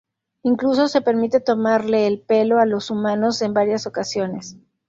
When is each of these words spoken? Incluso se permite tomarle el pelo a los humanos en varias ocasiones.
Incluso 0.41 0.87
se 0.87 1.03
permite 1.03 1.39
tomarle 1.41 2.07
el 2.07 2.19
pelo 2.23 2.57
a 2.57 2.65
los 2.65 2.89
humanos 2.89 3.39
en 3.43 3.53
varias 3.53 3.85
ocasiones. 3.85 4.57